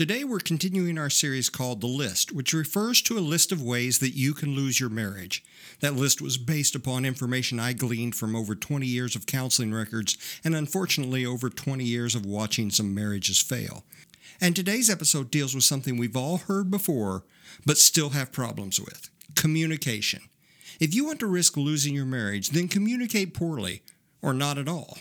Today, 0.00 0.24
we're 0.24 0.38
continuing 0.38 0.96
our 0.96 1.10
series 1.10 1.50
called 1.50 1.82
The 1.82 1.86
List, 1.86 2.32
which 2.32 2.54
refers 2.54 3.02
to 3.02 3.18
a 3.18 3.20
list 3.20 3.52
of 3.52 3.62
ways 3.62 3.98
that 3.98 4.16
you 4.16 4.32
can 4.32 4.54
lose 4.54 4.80
your 4.80 4.88
marriage. 4.88 5.44
That 5.80 5.94
list 5.94 6.22
was 6.22 6.38
based 6.38 6.74
upon 6.74 7.04
information 7.04 7.60
I 7.60 7.74
gleaned 7.74 8.14
from 8.14 8.34
over 8.34 8.54
20 8.54 8.86
years 8.86 9.14
of 9.14 9.26
counseling 9.26 9.74
records 9.74 10.16
and 10.42 10.54
unfortunately 10.54 11.26
over 11.26 11.50
20 11.50 11.84
years 11.84 12.14
of 12.14 12.24
watching 12.24 12.70
some 12.70 12.94
marriages 12.94 13.42
fail. 13.42 13.84
And 14.40 14.56
today's 14.56 14.88
episode 14.88 15.30
deals 15.30 15.54
with 15.54 15.64
something 15.64 15.98
we've 15.98 16.16
all 16.16 16.38
heard 16.38 16.70
before, 16.70 17.24
but 17.66 17.76
still 17.76 18.08
have 18.08 18.32
problems 18.32 18.80
with 18.80 19.10
communication. 19.34 20.22
If 20.80 20.94
you 20.94 21.04
want 21.04 21.20
to 21.20 21.26
risk 21.26 21.58
losing 21.58 21.94
your 21.94 22.06
marriage, 22.06 22.48
then 22.48 22.68
communicate 22.68 23.34
poorly 23.34 23.82
or 24.22 24.32
not 24.32 24.56
at 24.56 24.66
all. 24.66 24.96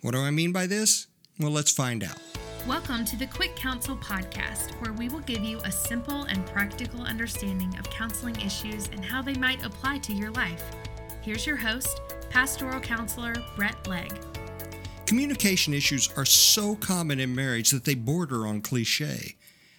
What 0.00 0.14
do 0.14 0.20
I 0.20 0.32
mean 0.32 0.50
by 0.50 0.66
this? 0.66 1.06
Well, 1.38 1.52
let's 1.52 1.70
find 1.70 2.02
out. 2.02 2.18
Welcome 2.66 3.04
to 3.06 3.16
the 3.16 3.26
Quick 3.26 3.56
Counsel 3.56 3.96
Podcast, 3.96 4.80
where 4.80 4.92
we 4.92 5.08
will 5.08 5.22
give 5.22 5.42
you 5.42 5.58
a 5.64 5.72
simple 5.72 6.22
and 6.22 6.46
practical 6.46 7.02
understanding 7.02 7.76
of 7.76 7.90
counseling 7.90 8.40
issues 8.40 8.86
and 8.86 9.04
how 9.04 9.20
they 9.20 9.34
might 9.34 9.64
apply 9.64 9.98
to 9.98 10.12
your 10.12 10.30
life. 10.30 10.62
Here's 11.22 11.44
your 11.44 11.56
host, 11.56 12.00
pastoral 12.30 12.78
counselor 12.78 13.34
Brett 13.56 13.88
Legg. 13.88 14.16
Communication 15.06 15.74
issues 15.74 16.08
are 16.16 16.24
so 16.24 16.76
common 16.76 17.18
in 17.18 17.34
marriage 17.34 17.72
that 17.72 17.84
they 17.84 17.96
border 17.96 18.46
on 18.46 18.60
cliche. 18.60 19.34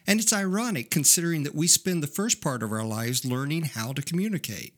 And 0.05 0.19
it's 0.19 0.33
ironic 0.33 0.91
considering 0.91 1.43
that 1.43 1.55
we 1.55 1.67
spend 1.67 2.03
the 2.03 2.07
first 2.07 2.41
part 2.41 2.61
of 2.61 2.73
our 2.73 2.83
lives 2.83 3.23
learning 3.23 3.63
how 3.63 3.93
to 3.93 4.02
communicate. 4.02 4.73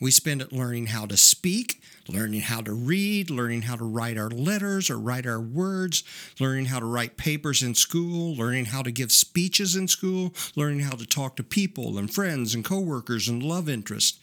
We 0.00 0.12
spend 0.12 0.42
it 0.42 0.52
learning 0.52 0.86
how 0.86 1.06
to 1.06 1.16
speak, 1.16 1.82
learning 2.08 2.42
how 2.42 2.60
to 2.60 2.72
read, 2.72 3.30
learning 3.30 3.62
how 3.62 3.74
to 3.74 3.84
write 3.84 4.16
our 4.16 4.30
letters 4.30 4.90
or 4.90 4.98
write 4.98 5.26
our 5.26 5.40
words, 5.40 6.04
learning 6.38 6.66
how 6.66 6.78
to 6.78 6.86
write 6.86 7.16
papers 7.16 7.62
in 7.64 7.74
school, 7.74 8.36
learning 8.36 8.66
how 8.66 8.82
to 8.82 8.92
give 8.92 9.10
speeches 9.10 9.74
in 9.74 9.88
school, 9.88 10.32
learning 10.54 10.80
how 10.80 10.92
to 10.92 11.04
talk 11.04 11.34
to 11.36 11.42
people 11.42 11.98
and 11.98 12.14
friends 12.14 12.54
and 12.54 12.64
coworkers 12.64 13.28
and 13.28 13.42
love 13.42 13.68
interests. 13.68 14.20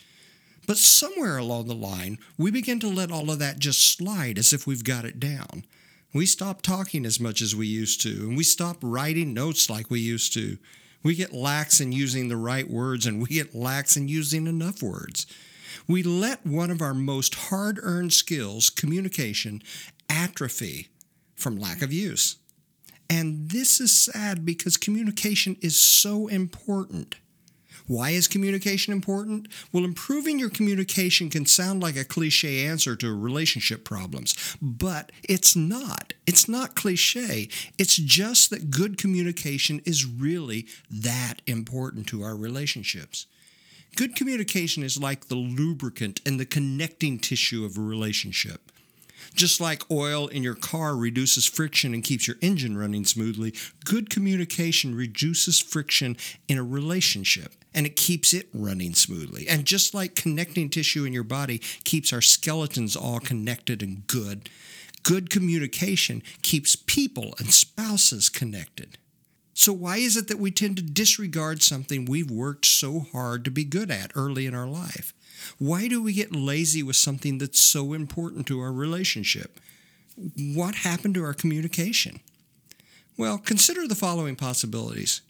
But 0.66 0.78
somewhere 0.78 1.38
along 1.38 1.68
the 1.68 1.76
line, 1.76 2.20
we 2.38 2.52
begin 2.52 2.80
to 2.80 2.88
let 2.88 3.12
all 3.12 3.30
of 3.30 3.40
that 3.40 3.60
just 3.60 3.98
slide 3.98 4.38
as 4.40 4.54
if 4.54 4.66
we've 4.66 4.84
got 4.84 5.06
it 5.06 5.20
down. 5.20 5.66
We 6.14 6.26
stop 6.26 6.62
talking 6.62 7.06
as 7.06 7.20
much 7.20 7.42
as 7.42 7.54
we 7.54 7.68
used 7.68 8.02
to, 8.04 8.10
and 8.10 8.38
we 8.38 8.44
stop 8.44 8.78
writing 8.82 9.34
notes 9.34 9.70
like 9.70 9.92
we 9.92 10.00
used 10.00 10.32
to. 10.34 10.58
We 11.04 11.14
get 11.14 11.34
lax 11.34 11.82
in 11.82 11.92
using 11.92 12.30
the 12.30 12.38
right 12.38 12.68
words, 12.68 13.06
and 13.06 13.22
we 13.22 13.28
get 13.28 13.54
lax 13.54 13.98
in 13.98 14.08
using 14.08 14.48
enough 14.48 14.82
words 14.82 15.28
we 15.88 16.04
let 16.04 16.46
one 16.46 16.72
of 16.72 16.82
our 16.82 16.94
most 16.94 17.36
hard 17.36 17.80
earned 17.82 18.14
skills, 18.14 18.70
communication, 18.70 19.62
atrophy 20.10 20.90
from 21.36 21.58
lack 21.58 21.82
of 21.82 21.92
use. 21.92 22.38
And 23.10 23.50
this 23.50 23.80
is 23.80 23.92
sad 23.92 24.46
because 24.46 24.78
communication 24.78 25.58
is 25.62 25.80
so 25.80 26.28
important. 26.28 27.16
Why 27.88 28.12
is 28.12 28.28
communication 28.28 28.94
important? 28.94 29.48
Well, 29.72 29.84
improving 29.84 30.40
your 30.40 30.50
communication 30.50 31.30
can 31.30 31.46
sound 31.46 31.84
like 31.84 31.96
a 31.96 32.04
cliche 32.04 32.66
answer 32.66 32.96
to 32.96 33.16
relationship 33.16 33.86
problems, 33.86 34.58
but 34.60 35.12
it's 35.24 35.56
not. 35.56 36.14
It's 36.26 36.50
not 36.50 36.76
cliche. 36.76 37.48
It's 37.78 37.96
just 37.96 38.50
that 38.50 38.72
good 38.72 38.98
communication 38.98 39.82
is 39.86 40.06
really 40.06 40.66
that 40.90 41.36
important 41.46 42.08
to 42.08 42.24
our 42.24 42.36
relationships. 42.36 43.28
Good 43.96 44.16
communication 44.16 44.84
is 44.84 45.00
like 45.00 45.28
the 45.28 45.36
lubricant 45.36 46.20
and 46.26 46.38
the 46.38 46.46
connecting 46.46 47.18
tissue 47.18 47.64
of 47.64 47.78
a 47.78 47.82
relationship. 47.82 48.72
Just 49.34 49.62
like 49.62 49.90
oil 49.90 50.28
in 50.28 50.44
your 50.44 50.56
car 50.56 50.96
reduces 50.98 51.46
friction 51.46 51.94
and 51.94 52.04
keeps 52.04 52.28
your 52.28 52.36
engine 52.42 52.78
running 52.78 53.06
smoothly, 53.06 53.54
good 53.86 54.10
communication 54.10 54.96
reduces 54.96 55.62
friction 55.62 56.18
in 56.50 56.58
a 56.58 56.64
relationship 56.64 57.54
and 57.74 57.86
it 57.86 57.96
keeps 57.96 58.34
it 58.34 58.50
running 58.54 58.94
smoothly. 58.94 59.48
And 59.48 59.66
just 59.66 59.94
like 59.94 60.16
connecting 60.16 60.70
tissue 60.70 61.06
in 61.06 61.14
your 61.14 61.24
body 61.24 61.60
keeps 61.86 62.12
our 62.12 62.22
skeletons 62.22 62.98
all 62.98 63.20
connected 63.20 63.82
and 63.82 64.06
good, 64.08 64.50
good 65.04 65.30
communication 65.30 66.22
keeps 66.42 66.76
people 66.76 67.34
and 67.40 67.54
spouses 67.54 68.28
connected. 68.28 68.98
So, 69.58 69.72
why 69.72 69.98
is 69.98 70.18
it 70.18 70.28
that 70.28 70.38
we 70.38 70.52
tend 70.52 70.76
to 70.76 70.84
disregard 70.84 71.64
something 71.64 72.04
we've 72.04 72.30
worked 72.30 72.66
so 72.66 73.08
hard 73.14 73.46
to 73.46 73.52
be 73.52 73.64
good 73.64 73.90
at 73.90 74.12
early 74.14 74.46
in 74.46 74.54
our 74.54 74.68
life? 74.68 75.14
Why 75.58 75.88
do 75.88 76.04
we 76.04 76.12
get 76.12 76.36
lazy 76.36 76.84
with 76.84 76.98
something 76.98 77.38
that's 77.38 77.60
so 77.60 77.94
important 77.94 78.48
to 78.48 78.60
our 78.60 78.74
relationship? 78.74 79.62
What 80.38 80.76
happened 80.76 81.16
to 81.16 81.24
our 81.24 81.34
communication? 81.34 82.20
Well, 83.18 83.38
consider 83.38 83.88
the 83.88 83.96
following 83.96 84.36
possibilities. 84.36 85.22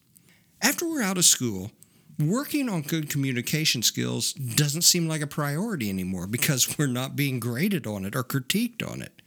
After 0.59 0.87
we're 0.89 1.03
out 1.03 1.19
of 1.19 1.25
school, 1.25 1.69
working 2.19 2.67
on 2.67 2.81
good 2.81 3.11
communication 3.11 3.83
skills 3.83 4.33
doesn't 4.33 4.81
seem 4.81 5.07
like 5.07 5.21
a 5.21 5.27
priority 5.27 5.87
anymore 5.87 6.25
because 6.25 6.75
we're 6.79 6.87
not 6.87 7.15
being 7.15 7.39
graded 7.39 7.85
on 7.85 8.05
it 8.05 8.15
or 8.15 8.23
critiqued 8.23 8.89
on 8.89 9.03
it. 9.03 9.21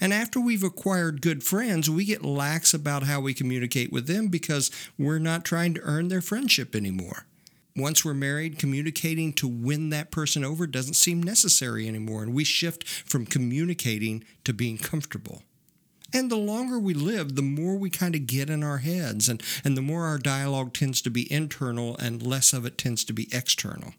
And 0.00 0.14
after 0.14 0.40
we've 0.40 0.64
acquired 0.64 1.20
good 1.20 1.44
friends, 1.44 1.90
we 1.90 2.06
get 2.06 2.24
lax 2.24 2.72
about 2.72 3.02
how 3.02 3.20
we 3.20 3.34
communicate 3.34 3.92
with 3.92 4.06
them 4.06 4.28
because 4.28 4.70
we're 4.98 5.18
not 5.18 5.44
trying 5.44 5.74
to 5.74 5.82
earn 5.82 6.08
their 6.08 6.22
friendship 6.22 6.74
anymore. 6.74 7.26
Once 7.76 8.04
we're 8.04 8.14
married, 8.14 8.58
communicating 8.58 9.32
to 9.34 9.46
win 9.46 9.90
that 9.90 10.10
person 10.10 10.42
over 10.44 10.66
doesn't 10.66 10.94
seem 10.94 11.22
necessary 11.22 11.86
anymore, 11.86 12.22
and 12.22 12.34
we 12.34 12.44
shift 12.44 12.88
from 12.88 13.26
communicating 13.26 14.24
to 14.44 14.52
being 14.52 14.78
comfortable. 14.78 15.42
And 16.12 16.30
the 16.30 16.36
longer 16.36 16.78
we 16.78 16.94
live, 16.94 17.36
the 17.36 17.42
more 17.42 17.76
we 17.76 17.88
kind 17.90 18.16
of 18.16 18.26
get 18.26 18.50
in 18.50 18.64
our 18.64 18.78
heads, 18.78 19.28
and, 19.28 19.40
and 19.62 19.76
the 19.76 19.82
more 19.82 20.06
our 20.06 20.18
dialogue 20.18 20.72
tends 20.72 21.00
to 21.02 21.10
be 21.10 21.30
internal 21.32 21.96
and 21.98 22.26
less 22.26 22.52
of 22.52 22.66
it 22.66 22.76
tends 22.76 23.04
to 23.04 23.12
be 23.12 23.28
external. 23.32 23.94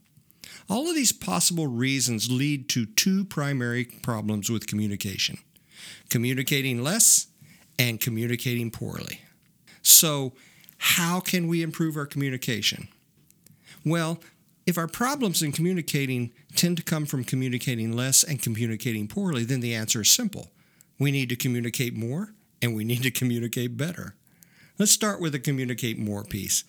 All 0.69 0.89
of 0.89 0.95
these 0.95 1.13
possible 1.13 1.67
reasons 1.67 2.29
lead 2.29 2.67
to 2.69 2.85
two 2.85 3.23
primary 3.23 3.85
problems 3.85 4.49
with 4.49 4.67
communication 4.67 5.37
communicating 6.09 6.83
less 6.83 7.27
and 7.77 7.99
communicating 7.99 8.71
poorly. 8.71 9.21
So, 9.81 10.33
how 10.77 11.19
can 11.19 11.47
we 11.47 11.61
improve 11.61 11.95
our 11.95 12.05
communication? 12.05 12.87
Well, 13.85 14.19
if 14.65 14.77
our 14.77 14.87
problems 14.87 15.41
in 15.41 15.51
communicating 15.51 16.31
tend 16.55 16.77
to 16.77 16.83
come 16.83 17.05
from 17.05 17.23
communicating 17.23 17.95
less 17.95 18.23
and 18.23 18.41
communicating 18.41 19.07
poorly, 19.07 19.43
then 19.43 19.59
the 19.59 19.75
answer 19.75 20.01
is 20.01 20.11
simple. 20.11 20.51
We 20.99 21.11
need 21.11 21.29
to 21.29 21.35
communicate 21.35 21.95
more 21.95 22.33
and 22.61 22.75
we 22.75 22.83
need 22.83 23.03
to 23.03 23.11
communicate 23.11 23.77
better. 23.77 24.15
Let's 24.77 24.91
start 24.91 25.19
with 25.19 25.33
the 25.33 25.39
communicate 25.39 25.97
more 25.97 26.23
piece. 26.23 26.63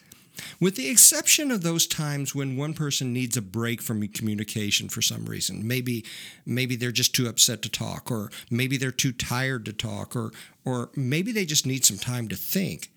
With 0.60 0.76
the 0.76 0.88
exception 0.88 1.50
of 1.50 1.62
those 1.62 1.86
times 1.86 2.34
when 2.34 2.56
one 2.56 2.74
person 2.74 3.12
needs 3.12 3.36
a 3.36 3.42
break 3.42 3.82
from 3.82 4.06
communication 4.08 4.88
for 4.88 5.02
some 5.02 5.26
reason, 5.26 5.66
maybe 5.66 6.04
maybe 6.46 6.76
they're 6.76 6.92
just 6.92 7.14
too 7.14 7.28
upset 7.28 7.62
to 7.62 7.68
talk 7.68 8.10
or 8.10 8.30
maybe 8.50 8.76
they're 8.76 8.90
too 8.90 9.12
tired 9.12 9.64
to 9.66 9.72
talk 9.72 10.16
or 10.16 10.32
or 10.64 10.90
maybe 10.96 11.32
they 11.32 11.44
just 11.44 11.66
need 11.66 11.84
some 11.84 11.98
time 11.98 12.28
to 12.28 12.36
think. 12.36 12.90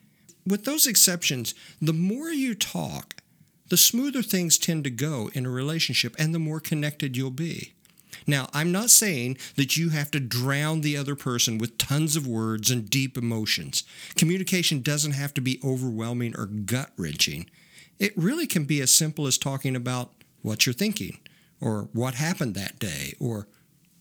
With 0.45 0.65
those 0.65 0.87
exceptions, 0.87 1.55
the 1.81 1.93
more 1.93 2.29
you 2.29 2.53
talk, 2.53 3.15
the 3.69 3.77
smoother 3.77 4.21
things 4.21 4.57
tend 4.57 4.83
to 4.83 4.91
go 4.91 5.31
in 5.33 5.45
a 5.45 5.49
relationship 5.49 6.15
and 6.19 6.33
the 6.35 6.39
more 6.39 6.59
connected 6.59 7.17
you'll 7.17 7.31
be. 7.31 7.73
Now, 8.27 8.49
I'm 8.53 8.71
not 8.71 8.89
saying 8.89 9.37
that 9.55 9.77
you 9.77 9.89
have 9.89 10.09
to 10.11 10.19
drown 10.19 10.81
the 10.81 10.97
other 10.97 11.15
person 11.15 11.57
with 11.57 11.77
tons 11.77 12.15
of 12.15 12.27
words 12.27 12.71
and 12.71 12.89
deep 12.89 13.17
emotions. 13.17 13.83
Communication 14.15 14.81
doesn't 14.81 15.11
have 15.11 15.33
to 15.35 15.41
be 15.41 15.59
overwhelming 15.63 16.35
or 16.37 16.47
gut 16.47 16.91
wrenching. 16.97 17.49
It 17.99 18.17
really 18.17 18.47
can 18.47 18.65
be 18.65 18.81
as 18.81 18.93
simple 18.93 19.27
as 19.27 19.37
talking 19.37 19.75
about 19.75 20.11
what 20.41 20.65
you're 20.65 20.73
thinking, 20.73 21.19
or 21.61 21.89
what 21.93 22.15
happened 22.15 22.55
that 22.55 22.79
day, 22.79 23.13
or 23.19 23.47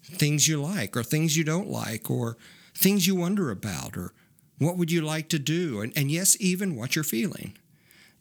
things 0.02 0.48
you 0.48 0.60
like, 0.60 0.96
or 0.96 1.02
things 1.02 1.36
you 1.36 1.44
don't 1.44 1.68
like, 1.68 2.10
or 2.10 2.36
things 2.74 3.06
you 3.06 3.14
wonder 3.14 3.50
about, 3.50 3.96
or 3.96 4.12
what 4.58 4.76
would 4.76 4.90
you 4.90 5.00
like 5.00 5.28
to 5.28 5.38
do, 5.38 5.80
and, 5.80 5.92
and 5.96 6.10
yes, 6.10 6.36
even 6.40 6.76
what 6.76 6.94
you're 6.94 7.04
feeling. 7.04 7.56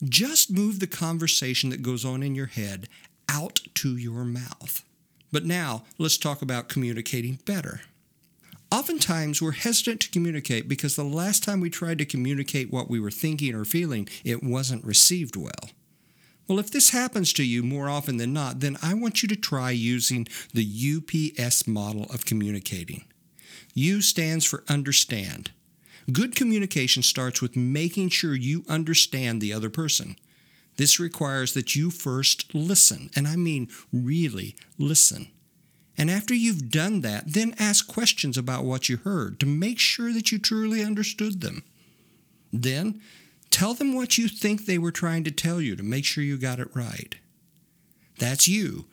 Just 0.03 0.51
move 0.51 0.79
the 0.79 0.87
conversation 0.87 1.69
that 1.69 1.81
goes 1.81 2.03
on 2.03 2.23
in 2.23 2.35
your 2.35 2.47
head 2.47 2.87
out 3.29 3.61
to 3.75 3.97
your 3.97 4.23
mouth. 4.25 4.83
But 5.33 5.45
now 5.45 5.83
let's 5.97 6.19
talk 6.19 6.43
about 6.43 6.69
communicating 6.69 7.39
better. 7.43 7.81
Oftentimes, 8.71 9.41
we're 9.41 9.51
hesitant 9.51 9.99
to 10.01 10.11
communicate 10.11 10.69
because 10.69 10.95
the 10.95 11.03
last 11.03 11.43
time 11.43 11.59
we 11.59 11.71
tried 11.71 11.97
to 11.97 12.05
communicate 12.05 12.71
what 12.71 12.87
we 12.87 12.99
were 12.99 13.11
thinking 13.11 13.55
or 13.55 13.65
feeling, 13.65 14.07
it 14.23 14.43
wasn't 14.43 14.85
received 14.85 15.35
well. 15.35 15.71
Well, 16.47 16.59
if 16.59 16.69
this 16.69 16.91
happens 16.91 17.33
to 17.33 17.43
you 17.43 17.63
more 17.63 17.89
often 17.89 18.17
than 18.17 18.31
not, 18.31 18.59
then 18.59 18.77
I 18.83 18.93
want 18.93 19.23
you 19.23 19.29
to 19.29 19.35
try 19.35 19.71
using 19.71 20.27
the 20.53 21.33
UPS 21.35 21.65
model 21.65 22.03
of 22.13 22.25
communicating. 22.25 23.03
U 23.73 24.01
stands 24.01 24.45
for 24.45 24.63
understand. 24.69 25.49
Good 26.11 26.35
communication 26.35 27.01
starts 27.01 27.41
with 27.41 27.55
making 27.55 28.09
sure 28.09 28.35
you 28.35 28.65
understand 28.69 29.41
the 29.41 29.53
other 29.53 29.71
person. 29.71 30.15
This 30.77 30.99
requires 30.99 31.53
that 31.53 31.75
you 31.75 31.91
first 31.91 32.53
listen, 32.53 33.09
and 33.15 33.27
I 33.27 33.35
mean 33.35 33.69
really 33.91 34.55
listen. 34.77 35.27
And 35.97 36.09
after 36.09 36.33
you've 36.33 36.71
done 36.71 37.01
that, 37.01 37.33
then 37.33 37.53
ask 37.59 37.87
questions 37.87 38.37
about 38.37 38.65
what 38.65 38.89
you 38.89 38.97
heard 38.97 39.39
to 39.39 39.45
make 39.45 39.77
sure 39.77 40.11
that 40.11 40.31
you 40.31 40.39
truly 40.39 40.83
understood 40.83 41.41
them. 41.41 41.63
Then 42.51 42.99
Tell 43.53 43.75
them 43.75 43.93
what 43.93 44.17
you 44.17 44.27
think 44.27 44.65
they 44.65 44.79
were 44.79 44.91
trying 44.91 45.23
to 45.25 45.31
tell 45.31 45.61
you 45.61 45.75
to 45.75 45.83
make 45.83 46.05
sure 46.05 46.23
you 46.23 46.37
got 46.37 46.59
it 46.59 46.75
right. 46.75 47.13
That's 48.17 48.47
you. 48.47 48.85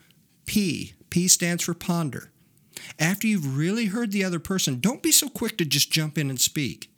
P. 0.45 0.93
P 1.09 1.29
stands 1.29 1.63
for 1.63 1.73
ponder. 1.73 2.31
After 2.99 3.27
you've 3.27 3.57
really 3.57 3.87
heard 3.87 4.13
the 4.13 4.23
other 4.23 4.39
person, 4.39 4.79
don't 4.79 5.03
be 5.03 5.13
so 5.13 5.31
quick 5.31 5.57
to 5.57 5.65
just 5.65 5.91
jump 5.91 6.19
in 6.19 6.29
and 6.29 6.39
speak. 6.39 6.90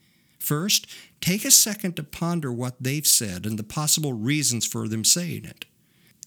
First, 0.43 0.89
take 1.21 1.45
a 1.45 1.53
second 1.53 1.95
to 1.95 2.03
ponder 2.03 2.53
what 2.53 2.75
they've 2.83 3.07
said 3.07 3.47
and 3.47 3.57
the 3.57 3.63
possible 3.63 4.13
reasons 4.13 4.67
for 4.67 4.89
them 4.89 5.05
saying 5.05 5.45
it. 5.45 5.67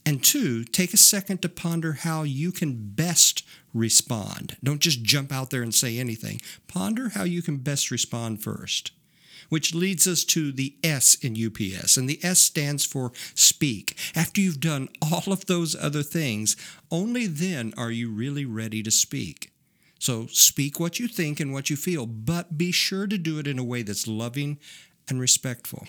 And 0.06 0.24
two, 0.24 0.64
take 0.64 0.94
a 0.94 0.98
second 0.98 1.42
to 1.42 1.50
ponder 1.50 1.94
how 1.94 2.24
you 2.24 2.54
can 2.54 2.94
best 2.94 3.46
respond. 3.74 4.56
Don't 4.64 4.80
just 4.80 5.04
jump 5.04 5.34
out 5.34 5.50
there 5.50 5.62
and 5.62 5.76
say 5.76 5.98
anything. 5.98 6.40
Ponder 6.68 7.10
how 7.10 7.24
you 7.26 7.42
can 7.42 7.58
best 7.58 7.92
respond 7.92 8.42
first. 8.42 8.92
Which 9.50 9.76
leads 9.76 10.08
us 10.08 10.24
to 10.26 10.54
the 10.54 10.76
S 10.82 11.16
in 11.16 11.36
UPS, 11.36 11.98
and 11.98 12.10
the 12.10 12.24
S 12.24 12.40
stands 12.40 12.86
for 12.86 13.12
speak. 13.34 13.98
After 14.16 14.40
you've 14.40 14.62
done 14.62 14.88
all 15.02 15.34
of 15.34 15.46
those 15.46 15.76
other 15.76 16.04
things, 16.04 16.56
only 16.90 17.28
then 17.28 17.74
are 17.78 17.92
you 17.92 18.10
really 18.10 18.46
ready 18.46 18.82
to 18.82 18.92
speak. 18.92 19.52
So 20.06 20.28
speak 20.28 20.80
what 20.80 21.00
you 21.00 21.08
think 21.08 21.40
and 21.40 21.52
what 21.52 21.72
you 21.72 21.76
feel, 21.76 22.06
but 22.06 22.60
be 22.60 22.72
sure 22.72 23.08
to 23.08 23.18
do 23.18 23.40
it 23.40 23.48
in 23.48 23.58
a 23.58 23.64
way 23.64 23.82
that's 23.82 24.08
loving 24.08 24.60
and 25.10 25.20
respectful. 25.20 25.88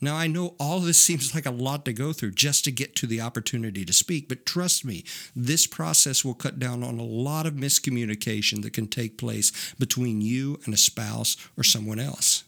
Now, 0.00 0.16
I 0.16 0.26
know 0.26 0.56
all 0.58 0.80
this 0.80 0.98
seems 1.06 1.36
like 1.36 1.46
a 1.46 1.52
lot 1.52 1.84
to 1.84 1.92
go 1.92 2.12
through 2.12 2.32
just 2.32 2.64
to 2.64 2.72
get 2.72 2.96
to 2.96 3.06
the 3.06 3.20
opportunity 3.20 3.84
to 3.84 3.92
speak, 3.92 4.28
but 4.28 4.44
trust 4.44 4.84
me, 4.84 5.04
this 5.36 5.68
process 5.68 6.24
will 6.24 6.34
cut 6.34 6.58
down 6.58 6.82
on 6.82 6.98
a 6.98 7.04
lot 7.04 7.46
of 7.46 7.54
miscommunication 7.54 8.60
that 8.62 8.72
can 8.72 8.88
take 8.88 9.18
place 9.18 9.72
between 9.78 10.20
you 10.20 10.58
and 10.64 10.74
a 10.74 10.76
spouse 10.76 11.36
or 11.56 11.62
someone 11.62 12.00
else. 12.00 12.42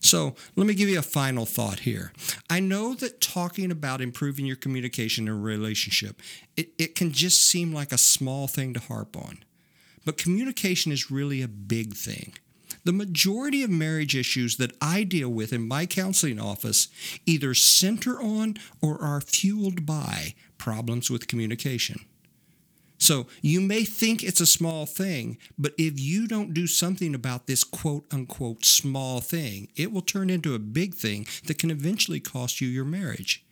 So, 0.00 0.34
let 0.56 0.66
me 0.66 0.74
give 0.74 0.88
you 0.88 0.98
a 0.98 1.02
final 1.02 1.46
thought 1.46 1.80
here. 1.80 2.12
I 2.48 2.58
know 2.58 2.94
that 2.94 3.20
talking 3.20 3.70
about 3.70 4.00
improving 4.00 4.46
your 4.46 4.56
communication 4.56 5.28
in 5.28 5.34
a 5.34 5.38
relationship, 5.38 6.20
it, 6.56 6.70
it 6.76 6.96
can 6.96 7.12
just 7.12 7.40
seem 7.40 7.72
like 7.72 7.92
a 7.92 7.98
small 7.98 8.48
thing 8.48 8.74
to 8.74 8.80
harp 8.80 9.16
on. 9.16 9.44
But 10.04 10.16
communication 10.16 10.92
is 10.92 11.10
really 11.10 11.42
a 11.42 11.48
big 11.48 11.94
thing. 11.94 12.34
The 12.84 12.92
majority 12.92 13.62
of 13.62 13.70
marriage 13.70 14.16
issues 14.16 14.56
that 14.56 14.72
I 14.80 15.04
deal 15.04 15.28
with 15.28 15.52
in 15.52 15.68
my 15.68 15.86
counseling 15.86 16.40
office 16.40 16.88
either 17.26 17.52
center 17.52 18.20
on 18.20 18.56
or 18.80 19.00
are 19.02 19.20
fueled 19.20 19.84
by 19.84 20.34
problems 20.56 21.10
with 21.10 21.28
communication. 21.28 22.00
So 23.00 23.26
you 23.40 23.62
may 23.62 23.84
think 23.84 24.22
it's 24.22 24.42
a 24.42 24.46
small 24.46 24.84
thing, 24.84 25.38
but 25.58 25.72
if 25.78 25.98
you 25.98 26.28
don't 26.28 26.52
do 26.52 26.66
something 26.66 27.14
about 27.14 27.46
this 27.46 27.64
quote 27.64 28.04
unquote 28.10 28.64
small 28.64 29.20
thing, 29.20 29.68
it 29.74 29.90
will 29.90 30.02
turn 30.02 30.28
into 30.28 30.54
a 30.54 30.58
big 30.58 30.94
thing 30.94 31.26
that 31.46 31.58
can 31.58 31.70
eventually 31.70 32.20
cost 32.20 32.60
you 32.60 32.68
your 32.68 32.84
marriage. 32.84 33.44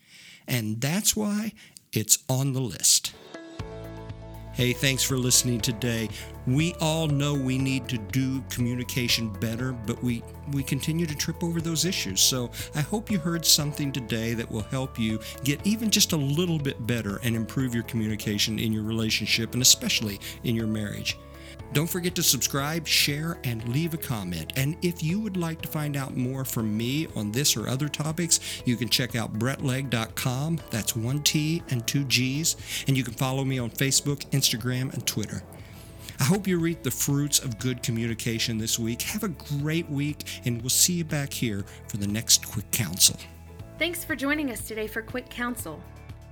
And 0.47 0.81
that's 0.81 1.17
why 1.17 1.53
it's 1.93 2.19
on 2.29 2.53
the 2.53 2.61
list. 2.61 3.15
Hey, 4.53 4.75
thanks 4.75 5.03
for 5.03 5.17
listening 5.17 5.61
today. 5.61 6.11
We 6.49 6.75
all 6.81 7.09
know 7.09 7.35
we 7.35 7.59
need 7.59 7.89
to 7.89 7.99
do 7.99 8.41
communication 8.49 9.29
better, 9.29 9.73
but 9.73 10.03
we, 10.03 10.23
we 10.53 10.63
continue 10.63 11.05
to 11.05 11.15
trip 11.15 11.45
over 11.45 11.61
those 11.61 11.85
issues. 11.85 12.23
So 12.23 12.51
I 12.75 12.81
hope 12.81 13.11
you 13.11 13.19
heard 13.19 13.45
something 13.45 13.93
today 13.93 14.33
that 14.33 14.51
will 14.51 14.63
help 14.63 14.99
you 14.99 15.21
get 15.45 15.61
even 15.67 15.91
just 15.91 16.13
a 16.13 16.17
little 16.17 16.59
bit 16.59 16.87
better 16.87 17.21
and 17.23 17.37
improve 17.37 17.75
your 17.75 17.85
communication 17.85 18.59
in 18.59 18.73
your 18.73 18.83
relationship 18.83 19.53
and 19.53 19.61
especially 19.61 20.19
in 20.45 20.55
your 20.55 20.67
marriage. 20.67 21.19
Don't 21.75 21.87
forget 21.87 22.15
to 22.15 22.23
subscribe, 22.23 22.87
share, 22.87 23.39
and 23.45 23.69
leave 23.69 23.93
a 23.93 23.99
comment. 23.99 24.55
And 24.57 24.75
if 24.81 25.03
you 25.03 25.21
would 25.21 25.37
like 25.37 25.61
to 25.61 25.69
find 25.69 25.99
out 25.99 26.17
more 26.17 26.47
from 26.47 26.75
me 26.75 27.09
on 27.15 27.31
this 27.31 27.59
or 27.59 27.69
other 27.69 27.91
topics, 27.91 28.41
you 28.65 28.77
can 28.77 28.89
check 28.89 29.15
out 29.15 29.39
brettlegg.com. 29.39 30.61
That's 30.71 30.97
one 30.97 31.23
T 31.23 31.63
and 31.69 31.87
two 31.87 32.05
G's. 32.05 32.57
And 32.87 32.97
you 32.97 33.05
can 33.05 33.13
follow 33.13 33.45
me 33.45 33.59
on 33.59 33.69
Facebook, 33.69 34.25
Instagram, 34.31 34.95
and 34.95 35.07
Twitter. 35.07 35.43
I 36.21 36.25
hope 36.25 36.49
you 36.49 36.59
reap 36.59 36.83
the 36.83 36.91
fruits 36.91 37.39
of 37.39 37.59
good 37.59 37.83
communication 37.83 38.59
this 38.59 38.79
week. 38.79 39.03
Have 39.03 39.23
a 39.23 39.29
great 39.29 39.89
week, 39.89 40.41
and 40.45 40.61
we'll 40.61 40.71
see 40.71 40.95
you 40.95 41.05
back 41.05 41.33
here 41.33 41.65
for 41.87 41.97
the 41.97 42.09
next 42.09 42.47
Quick 42.47 42.71
Counsel. 42.73 43.17
Thanks 43.79 44.05
for 44.05 44.17
joining 44.17 44.51
us 44.51 44.67
today 44.67 44.89
for 44.89 45.01
Quick 45.01 45.31
Counsel. 45.31 45.81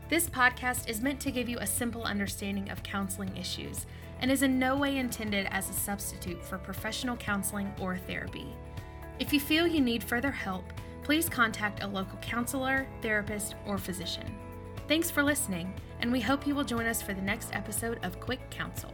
This 0.08 0.28
podcast 0.28 0.88
is 0.88 1.00
meant 1.00 1.20
to 1.20 1.30
give 1.30 1.48
you 1.48 1.58
a 1.58 1.66
simple 1.66 2.02
understanding 2.02 2.68
of 2.70 2.82
counseling 2.82 3.36
issues 3.36 3.86
and 4.20 4.30
is 4.30 4.42
in 4.42 4.58
no 4.58 4.76
way 4.76 4.96
intended 4.96 5.46
as 5.50 5.70
a 5.70 5.72
substitute 5.72 6.44
for 6.44 6.58
professional 6.58 7.16
counseling 7.16 7.72
or 7.80 7.96
therapy. 7.96 8.46
If 9.20 9.32
you 9.32 9.38
feel 9.38 9.66
you 9.66 9.80
need 9.80 10.02
further 10.02 10.32
help, 10.32 10.64
please 11.04 11.28
contact 11.28 11.84
a 11.84 11.86
local 11.86 12.18
counselor, 12.18 12.88
therapist, 13.02 13.54
or 13.66 13.78
physician. 13.78 14.34
Thanks 14.88 15.10
for 15.12 15.22
listening, 15.22 15.72
and 16.00 16.10
we 16.10 16.20
hope 16.20 16.46
you 16.46 16.56
will 16.56 16.64
join 16.64 16.86
us 16.86 17.00
for 17.00 17.14
the 17.14 17.22
next 17.22 17.54
episode 17.54 18.00
of 18.02 18.18
Quick 18.18 18.50
Counsel. 18.50 18.92